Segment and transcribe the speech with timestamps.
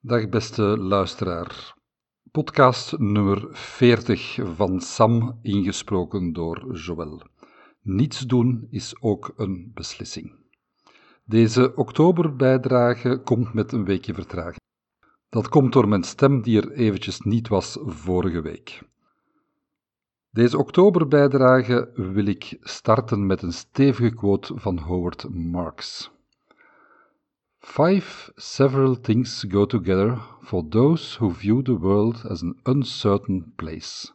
[0.00, 1.74] Dag beste luisteraar.
[2.30, 7.22] Podcast nummer 40 van Sam, ingesproken door Joël.
[7.82, 10.34] Niets doen is ook een beslissing.
[11.24, 14.60] Deze oktoberbijdrage komt met een weekje vertraging.
[15.28, 18.82] Dat komt door mijn stem die er eventjes niet was vorige week.
[20.30, 26.10] Deze oktoberbijdrage wil ik starten met een stevige quote van Howard Marks.
[27.68, 34.10] Five several things go together for those who view the world as an uncertain place.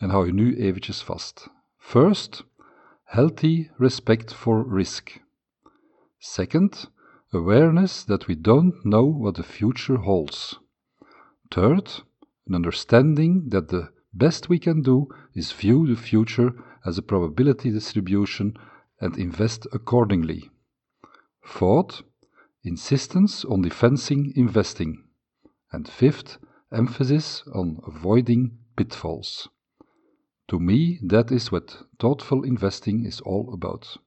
[0.00, 1.48] En hou je nu eventjes vast.
[1.78, 2.42] First,
[3.04, 5.20] healthy respect for risk.
[6.18, 6.88] Second,
[7.32, 10.58] awareness that we don't know what the future holds.
[11.50, 12.02] Third,
[12.46, 16.52] an understanding that the best we can do is view the future
[16.84, 18.54] as a probability distribution
[19.00, 20.50] and invest accordingly.
[21.42, 22.02] Fourth,
[22.62, 25.04] insistence on defending investing.
[25.68, 26.38] And fifth,
[26.70, 29.50] emphasis on avoiding pitfalls.
[30.46, 34.02] To me, that is what thoughtful investing is all about.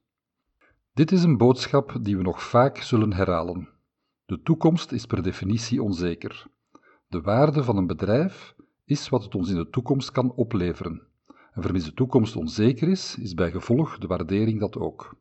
[0.94, 3.70] Dit is een boodschap die we nog vaak zullen herhalen.
[4.26, 6.46] De toekomst is per definitie onzeker.
[7.08, 11.02] De waarde van een bedrijf is wat het ons in de toekomst kan opleveren.
[11.54, 15.16] En vermis de toekomst onzeker is, is bij gevolg de waardering dat ook.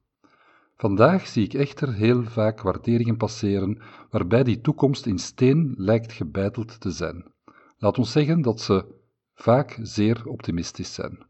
[0.77, 6.81] Vandaag zie ik echter heel vaak waarderingen passeren waarbij die toekomst in steen lijkt gebeiteld
[6.81, 7.33] te zijn.
[7.78, 8.84] Laat ons zeggen dat ze
[9.34, 11.26] vaak zeer optimistisch zijn.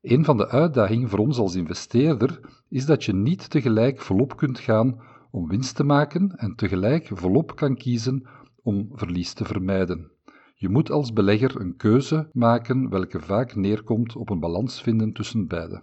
[0.00, 4.58] Een van de uitdagingen voor ons als investeerder is dat je niet tegelijk volop kunt
[4.58, 8.26] gaan om winst te maken en tegelijk volop kan kiezen
[8.62, 10.10] om verlies te vermijden.
[10.54, 15.46] Je moet als belegger een keuze maken welke vaak neerkomt op een balans vinden tussen
[15.46, 15.82] beide.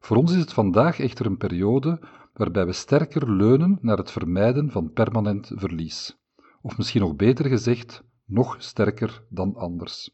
[0.00, 2.00] Voor ons is het vandaag echter een periode
[2.32, 6.18] waarbij we sterker leunen naar het vermijden van permanent verlies.
[6.62, 10.10] Of misschien nog beter gezegd, nog sterker dan anders.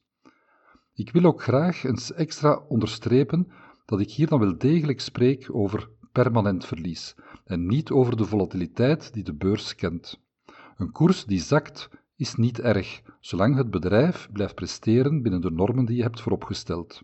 [0.95, 3.53] Ik wil ook graag eens extra onderstrepen
[3.85, 7.15] dat ik hier dan wel degelijk spreek over permanent verlies
[7.45, 10.21] en niet over de volatiliteit die de beurs kent.
[10.77, 15.85] Een koers die zakt is niet erg, zolang het bedrijf blijft presteren binnen de normen
[15.85, 17.03] die je hebt vooropgesteld.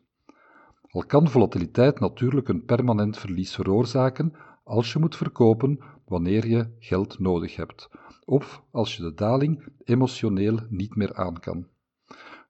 [0.92, 4.32] Al kan volatiliteit natuurlijk een permanent verlies veroorzaken
[4.64, 7.88] als je moet verkopen wanneer je geld nodig hebt,
[8.25, 11.66] of als je de daling emotioneel niet meer aan kan.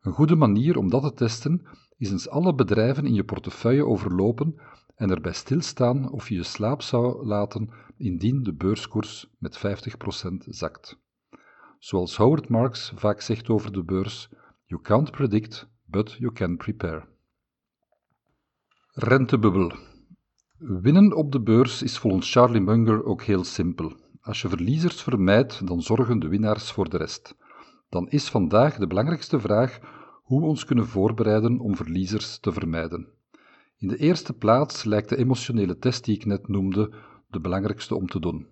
[0.01, 1.67] Een goede manier om dat te testen
[1.97, 4.61] is eens alle bedrijven in je portefeuille overlopen
[4.95, 9.61] en erbij stilstaan of je je slaap zou laten indien de beurskoers met 50%
[10.39, 10.99] zakt.
[11.79, 14.29] Zoals Howard Marks vaak zegt over de beurs:
[14.65, 17.12] You can't predict, but you can prepare.
[18.95, 19.73] Rentebubbel.
[20.59, 23.93] Winnen op de beurs is volgens Charlie Munger ook heel simpel.
[24.21, 27.37] Als je verliezers vermijdt, dan zorgen de winnaars voor de rest.
[27.89, 29.79] Dan is vandaag de belangrijkste vraag
[30.23, 33.09] hoe we ons kunnen voorbereiden om verliezers te vermijden.
[33.79, 36.93] In de eerste plaats lijkt de emotionele test die ik net noemde
[37.31, 38.47] de belangrijkste om te doen.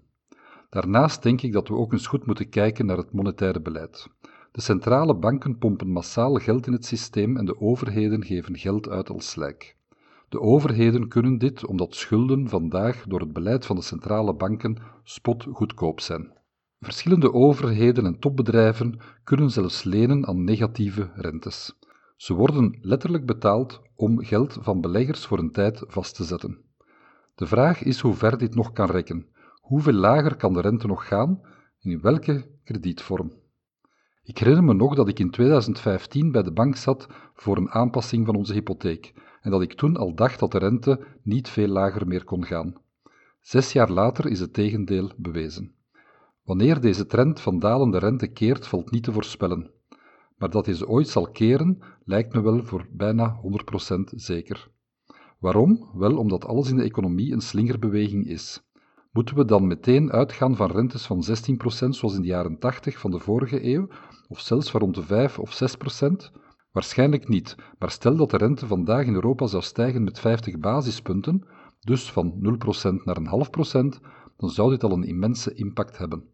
[0.71, 4.09] Daarnaast denk ik dat we ook eens goed moeten kijken naar het monetaire beleid.
[4.53, 9.11] De centrale banken pompen massaal geld in het systeem en de overheden geven geld uit
[9.11, 9.79] als slijk.
[10.31, 16.01] De overheden kunnen dit omdat schulden vandaag door het beleid van de centrale banken spotgoedkoop
[16.01, 16.33] zijn.
[16.81, 21.79] Verschillende overheden en topbedrijven kunnen zelfs lenen aan negatieve rentes.
[22.17, 26.59] Ze worden letterlijk betaald om geld van beleggers voor een tijd vast te zetten.
[27.35, 29.27] De vraag is hoe ver dit nog kan rekken.
[29.61, 31.41] Hoeveel lager kan de rente nog gaan
[31.81, 33.33] en in welke kredietvorm?
[34.23, 38.27] Ik herinner me nog dat ik in 2015 bij de bank zat voor een aanpassing
[38.27, 42.07] van onze hypotheek en dat ik toen al dacht dat de rente niet veel lager
[42.07, 42.75] meer kon gaan.
[43.41, 45.75] Zes jaar later is het tegendeel bewezen.
[46.45, 49.71] Wanneer deze trend van dalende rente keert, valt niet te voorspellen.
[50.37, 53.41] Maar dat deze ooit zal keren, lijkt me wel voor bijna
[53.95, 54.69] 100% zeker.
[55.39, 55.91] Waarom?
[55.95, 58.63] Wel omdat alles in de economie een slingerbeweging is.
[59.13, 63.11] Moeten we dan meteen uitgaan van rentes van 16% zoals in de jaren 80 van
[63.11, 63.89] de vorige eeuw,
[64.29, 65.63] of zelfs van rond de 5 of
[66.05, 66.40] 6%?
[66.73, 71.47] Waarschijnlijk niet, maar stel dat de rente vandaag in Europa zou stijgen met 50 basispunten,
[71.81, 72.59] dus van
[73.01, 74.01] 0% naar een half procent,
[74.37, 76.25] dan zou dit al een immense impact hebben.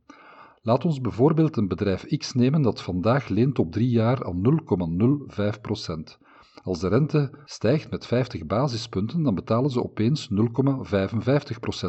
[0.62, 4.61] Laat ons bijvoorbeeld een bedrijf X nemen dat vandaag leent op drie jaar aan
[5.55, 6.19] 0,05 procent.
[6.62, 10.38] Als de rente stijgt met 50 basispunten, dan betalen ze opeens 0,55%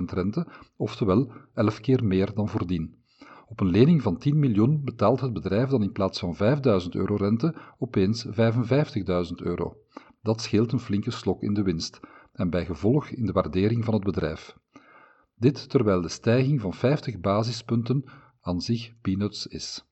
[0.05, 2.95] rente, oftewel 11 keer meer dan voordien.
[3.49, 7.15] Op een lening van 10 miljoen betaalt het bedrijf dan in plaats van 5000 euro
[7.15, 8.31] rente opeens 55.000
[9.35, 9.77] euro.
[10.21, 11.99] Dat scheelt een flinke slok in de winst
[12.33, 14.57] en bij gevolg in de waardering van het bedrijf.
[15.35, 18.03] Dit terwijl de stijging van 50 basispunten
[18.41, 19.85] aan zich peanuts is.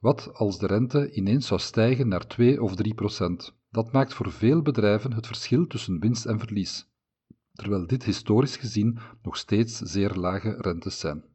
[0.00, 3.56] Wat als de rente ineens zou stijgen naar 2 of 3 procent?
[3.70, 6.88] Dat maakt voor veel bedrijven het verschil tussen winst en verlies,
[7.52, 11.31] terwijl dit historisch gezien nog steeds zeer lage rentes zijn.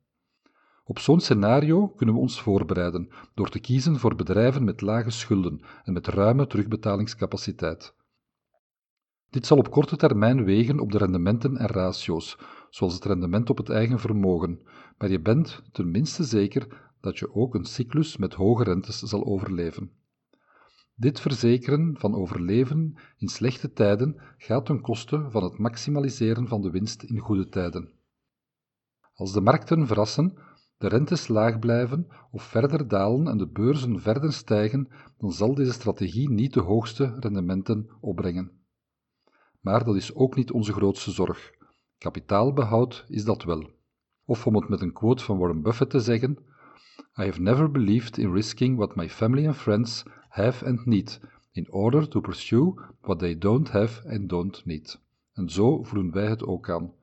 [0.87, 5.61] Op zo'n scenario kunnen we ons voorbereiden door te kiezen voor bedrijven met lage schulden
[5.83, 7.95] en met ruime terugbetalingscapaciteit.
[9.29, 12.37] Dit zal op korte termijn wegen op de rendementen en ratio's,
[12.69, 14.61] zoals het rendement op het eigen vermogen,
[14.97, 19.91] maar je bent tenminste zeker dat je ook een cyclus met hoge rentes zal overleven.
[20.95, 26.69] Dit verzekeren van overleven in slechte tijden gaat ten koste van het maximaliseren van de
[26.69, 27.89] winst in goede tijden.
[29.13, 30.37] Als de markten verrassen,
[30.77, 34.87] de rentes laag blijven of verder dalen en de beurzen verder stijgen,
[35.17, 38.51] dan zal deze strategie niet de hoogste rendementen opbrengen.
[39.61, 41.51] Maar dat is ook niet onze grootste zorg.
[41.97, 43.69] Kapitaalbehoud is dat wel.
[44.25, 46.37] Of om het met een quote van Warren Buffett te zeggen:
[47.19, 51.19] I have never believed in risking what my family and friends have and need,
[51.51, 55.01] in order to pursue what they don't have and don't need.
[55.33, 56.93] En zo voelen wij het ook aan.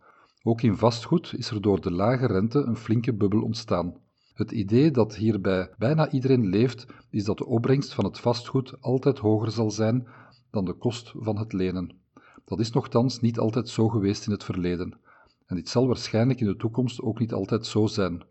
[0.46, 3.94] Ook in vastgoed is er door de lage rente een flinke bubbel ontstaan.
[4.34, 9.18] Het idee dat hierbij bijna iedereen leeft, is dat de opbrengst van het vastgoed altijd
[9.18, 10.06] hoger zal zijn
[10.50, 11.96] dan de kost van het lenen.
[12.44, 14.98] Dat is nogthans niet altijd zo geweest in het verleden.
[15.46, 18.22] En dit zal waarschijnlijk in de toekomst ook niet altijd zo zijn,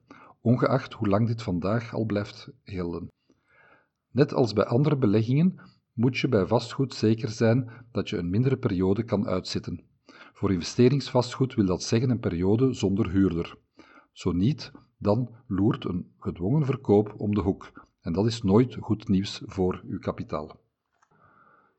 [0.42, 3.07] ongeacht hoe lang dit vandaag al blijft gelden.
[4.12, 5.60] Net als bij andere beleggingen
[5.94, 9.92] moet je bij vastgoed zeker zijn dat je een mindere periode kan uitzitten.
[10.33, 13.57] Voor investeringsvastgoed wil dat zeggen een periode zonder huurder.
[14.12, 19.07] Zo niet, dan loert een gedwongen verkoop om de hoek, en dat is nooit goed
[19.07, 20.59] nieuws voor uw kapitaal.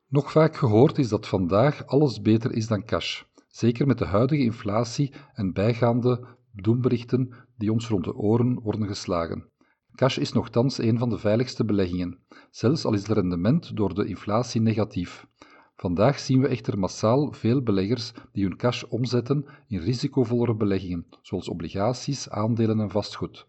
[0.09, 4.43] Nog vaak gehoord is dat vandaag alles beter is dan cash, zeker met de huidige
[4.43, 9.49] inflatie en bijgaande doemberichten die ons rond de oren worden geslagen.
[9.95, 12.19] Cash is nogthans een van de veiligste beleggingen,
[12.51, 15.27] zelfs al is het rendement door de inflatie negatief.
[15.77, 21.49] Vandaag zien we echter massaal veel beleggers die hun cash omzetten in risicovollere beleggingen, zoals
[21.49, 23.45] obligaties, aandelen en vastgoed.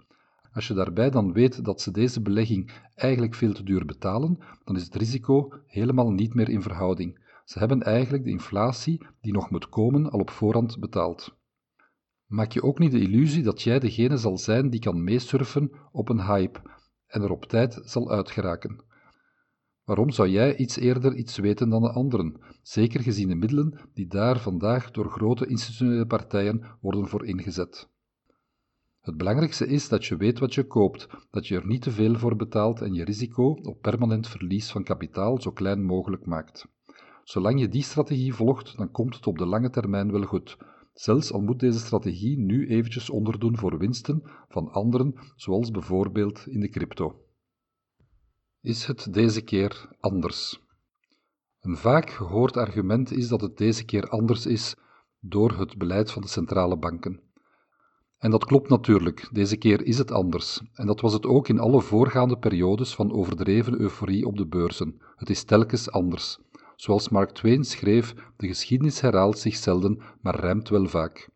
[0.54, 4.76] Als je daarbij dan weet dat ze deze belegging eigenlijk veel te duur betalen, dan
[4.76, 7.24] is het risico helemaal niet meer in verhouding.
[7.46, 11.38] Ze hebben eigenlijk de inflatie die nog moet komen al op voorhand betaald.
[12.26, 16.10] Maak je ook niet de illusie dat jij degene zal zijn die kan meesurfen op
[16.10, 16.60] een hype
[17.08, 18.85] en er op tijd zal uitgeraken.
[19.86, 24.08] Waarom zou jij iets eerder iets weten dan de anderen, zeker gezien de middelen die
[24.08, 27.90] daar vandaag door grote institutionele partijen worden voor ingezet?
[29.02, 32.16] Het belangrijkste is dat je weet wat je koopt, dat je er niet te veel
[32.16, 36.68] voor betaalt en je risico op permanent verlies van kapitaal zo klein mogelijk maakt.
[37.24, 40.58] Zolang je die strategie volgt, dan komt het op de lange termijn wel goed,
[40.94, 46.60] zelfs al moet deze strategie nu eventjes onderdoen voor winsten van anderen, zoals bijvoorbeeld in
[46.60, 47.25] de crypto.
[48.66, 50.60] Is het deze keer anders?
[51.60, 54.76] Een vaak gehoord argument is dat het deze keer anders is
[55.20, 57.22] door het beleid van de centrale banken.
[58.18, 60.62] En dat klopt natuurlijk, deze keer is het anders.
[60.74, 65.02] En dat was het ook in alle voorgaande periodes van overdreven euforie op de beurzen.
[65.16, 66.40] Het is telkens anders.
[66.76, 71.30] Zoals Mark Twain schreef, de geschiedenis herhaalt zich zelden, maar rijmt wel vaak.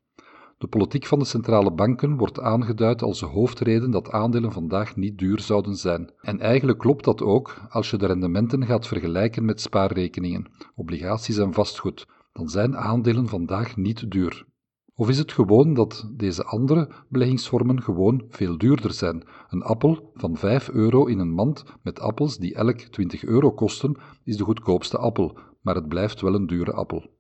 [0.60, 5.18] De politiek van de centrale banken wordt aangeduid als de hoofdreden dat aandelen vandaag niet
[5.18, 6.12] duur zouden zijn.
[6.22, 11.54] En eigenlijk klopt dat ook als je de rendementen gaat vergelijken met spaarrekeningen, obligaties en
[11.54, 12.08] vastgoed.
[12.32, 14.46] Dan zijn aandelen vandaag niet duur.
[14.94, 19.28] Of is het gewoon dat deze andere beleggingsvormen gewoon veel duurder zijn?
[19.50, 23.96] Een appel van 5 euro in een mand met appels die elk 20 euro kosten,
[24.24, 27.19] is de goedkoopste appel, maar het blijft wel een dure appel.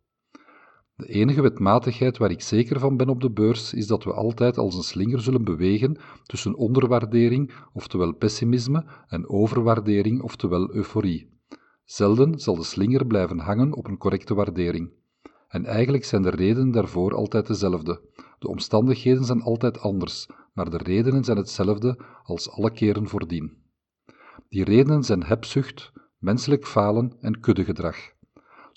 [0.99, 4.57] De enige wetmatigheid waar ik zeker van ben op de beurs is dat we altijd
[4.57, 11.29] als een slinger zullen bewegen tussen onderwaardering, oftewel pessimisme, en overwaardering, oftewel euforie.
[11.85, 14.89] Zelden zal de slinger blijven hangen op een correcte waardering.
[15.47, 18.01] En eigenlijk zijn de redenen daarvoor altijd dezelfde.
[18.39, 23.57] De omstandigheden zijn altijd anders, maar de redenen zijn hetzelfde als alle keren voordien.
[24.49, 28.17] Die redenen zijn hebzucht, menselijk falen en kuddegedrag.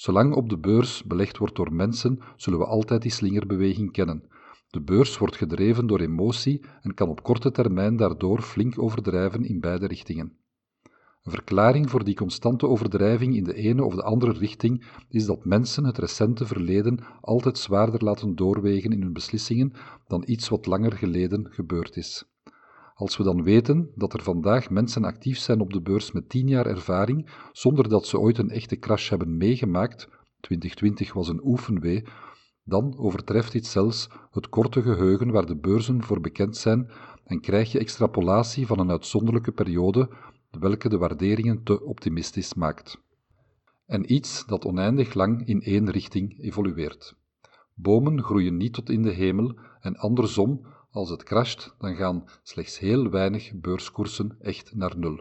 [0.02, 4.24] Zolang op de beurs belegd wordt door mensen, zullen we altijd die slingerbeweging kennen.
[4.70, 9.60] De beurs wordt gedreven door emotie en kan op korte termijn daardoor flink overdrijven in
[9.60, 10.36] beide richtingen.
[11.22, 15.44] Een verklaring voor die constante overdrijving in de ene of de andere richting is dat
[15.44, 19.72] mensen het recente verleden altijd zwaarder laten doorwegen in hun beslissingen
[20.06, 22.31] dan iets wat langer geleden gebeurd is.
[22.94, 26.48] Als we dan weten dat er vandaag mensen actief zijn op de beurs met tien
[26.48, 30.08] jaar ervaring, zonder dat ze ooit een echte crash hebben meegemaakt,
[30.40, 32.04] 2020 was een oefenwee,
[32.64, 36.90] dan overtreft dit zelfs het korte geheugen waar de beurzen voor bekend zijn
[37.24, 40.10] en krijg je extrapolatie van een uitzonderlijke periode,
[40.50, 43.00] welke de waarderingen te optimistisch maakt.
[43.86, 47.16] En iets dat oneindig lang in één richting evolueert.
[47.74, 52.78] Bomen groeien niet tot in de hemel en andersom, als het crasht, dan gaan slechts
[52.78, 55.20] heel weinig beurskoersen echt naar nul.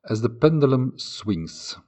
[0.00, 1.80] As the pendulum swings.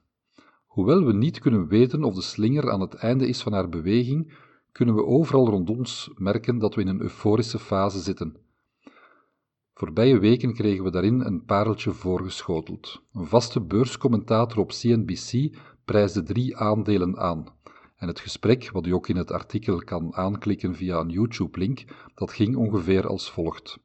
[0.65, 4.33] Hoewel we niet kunnen weten of de slinger aan het einde is van haar beweging,
[4.71, 8.37] kunnen we overal rond ons merken dat we in een euforische fase zitten.
[9.73, 13.01] Voorbije weken kregen we daarin een pareltje voorgeschoteld.
[13.13, 17.45] Een vaste beurscommentator op CNBC prijsde drie aandelen aan.
[17.97, 21.85] En het gesprek, wat u ook in het artikel kan aanklikken via een YouTube-link,
[22.15, 23.77] dat ging ongeveer als volgt.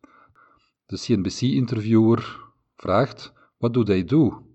[0.86, 2.40] De CNBC-interviewer
[2.74, 4.46] vraagt: What do they do?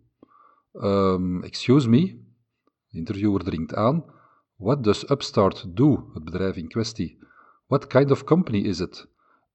[0.73, 2.25] Um, excuse me?
[2.87, 4.05] De interviewer dringt aan:
[4.55, 6.09] What does Upstart do?
[6.13, 7.17] Het bedrijf in kwestie.
[7.67, 9.07] What kind of company is it?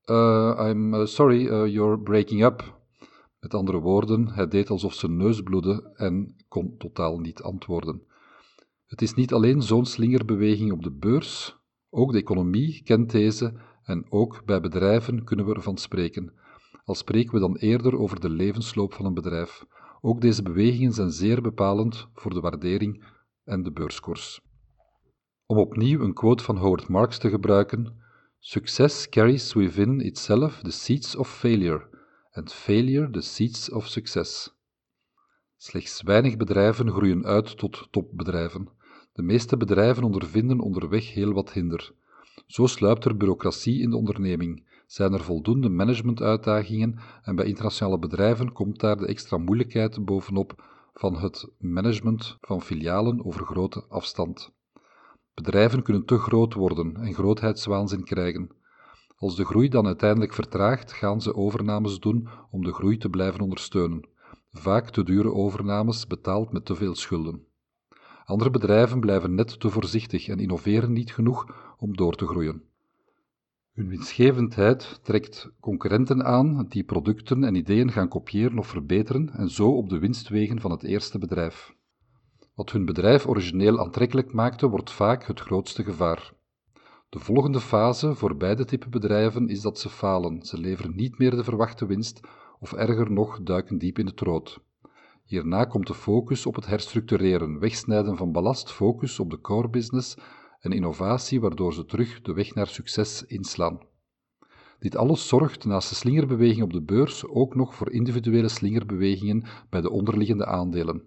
[0.04, 2.80] Uh, I'm uh, sorry, uh, you're breaking up.
[3.40, 8.06] Met andere woorden, hij deed alsof zijn neus bloedde en kon totaal niet antwoorden.
[8.92, 11.56] Het is niet alleen zo'n slingerbeweging op de beurs,
[11.90, 16.32] ook de economie kent deze en ook bij bedrijven kunnen we ervan spreken.
[16.84, 19.64] Al spreken we dan eerder over de levensloop van een bedrijf.
[20.00, 23.04] Ook deze bewegingen zijn zeer bepalend voor de waardering
[23.44, 24.40] en de beurskoers.
[25.46, 28.02] Om opnieuw een quote van Howard Marks te gebruiken:
[28.38, 31.88] Success carries within itself the seeds of failure,
[32.30, 34.56] and failure the seeds of success.
[35.56, 38.80] Slechts weinig bedrijven groeien uit tot topbedrijven.
[39.12, 41.92] De meeste bedrijven ondervinden onderweg heel wat hinder.
[42.46, 48.52] Zo sluipt er bureaucratie in de onderneming, zijn er voldoende managementuitdagingen en bij internationale bedrijven
[48.52, 50.64] komt daar de extra moeilijkheid bovenop
[50.94, 54.52] van het management van filialen over grote afstand.
[55.34, 58.50] Bedrijven kunnen te groot worden en grootheidswaanzin krijgen.
[59.16, 63.40] Als de groei dan uiteindelijk vertraagt, gaan ze overnames doen om de groei te blijven
[63.40, 64.08] ondersteunen.
[64.52, 67.46] Vaak te dure overnames betaald met te veel schulden.
[68.24, 72.62] Andere bedrijven blijven net te voorzichtig en innoveren niet genoeg om door te groeien.
[73.72, 79.76] Hun winstgevendheid trekt concurrenten aan die producten en ideeën gaan kopiëren of verbeteren en zo
[79.76, 81.74] op de winstwegen van het eerste bedrijf.
[82.54, 86.32] Wat hun bedrijf origineel aantrekkelijk maakte, wordt vaak het grootste gevaar.
[87.08, 90.42] De volgende fase voor beide typen bedrijven is dat ze falen.
[90.42, 92.20] Ze leveren niet meer de verwachte winst,
[92.60, 94.60] of erger nog, duiken diep in het rood.
[95.24, 100.16] Hierna komt de focus op het herstructureren, wegsnijden van ballast, focus op de core business
[100.60, 103.80] en innovatie, waardoor ze terug de weg naar succes inslaan.
[104.78, 109.80] Dit alles zorgt naast de slingerbeweging op de beurs ook nog voor individuele slingerbewegingen bij
[109.80, 111.02] de onderliggende aandelen.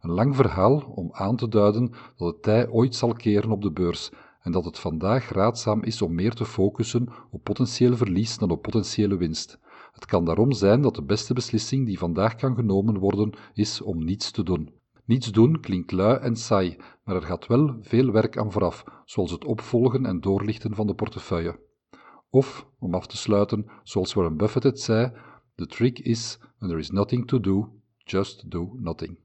[0.00, 3.72] Een lang verhaal om aan te duiden dat het tij ooit zal keren op de
[3.72, 8.50] beurs en dat het vandaag raadzaam is om meer te focussen op potentieel verlies dan
[8.50, 9.58] op potentiële winst.
[9.92, 14.04] Het kan daarom zijn dat de beste beslissing die vandaag kan genomen worden, is om
[14.04, 14.70] niets te doen.
[15.04, 19.30] Niets doen klinkt lui en saai, maar er gaat wel veel werk aan vooraf, zoals
[19.30, 21.58] het opvolgen en doorlichten van de portefeuille.
[22.30, 25.12] Of, om af te sluiten, zoals Warren Buffett het zei,
[25.54, 29.18] the trick is, when there is nothing to do, just do nothing.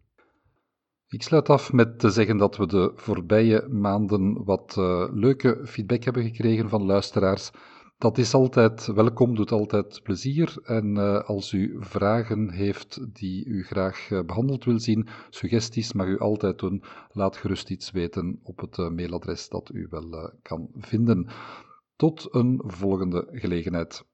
[1.07, 6.03] Ik sluit af met te zeggen dat we de voorbije maanden wat uh, leuke feedback
[6.03, 7.51] hebben gekregen van luisteraars.
[7.97, 10.57] Dat is altijd welkom, doet altijd plezier.
[10.63, 16.07] En uh, als u vragen heeft die u graag uh, behandeld wil zien, suggesties mag
[16.07, 16.83] u altijd doen.
[17.11, 21.27] Laat gerust iets weten op het mailadres dat u wel kan vinden.
[21.95, 24.05] Tot een volgende gelegenheid.